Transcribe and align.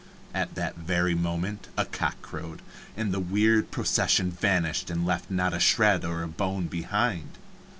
At 0.33 0.55
that 0.55 0.77
very 0.77 1.13
moment 1.13 1.67
a 1.77 1.85
cock 1.85 2.19
crowed, 2.23 2.63
and 2.97 3.11
the 3.11 3.19
weird 3.19 3.69
procession 3.69 4.31
vanished 4.31 4.89
and 4.89 5.05
left 5.05 5.29
not 5.29 5.53
a 5.53 5.59
shred 5.59 6.03
or 6.03 6.23
a 6.23 6.27
bone 6.27 6.65
behind. 6.65 7.37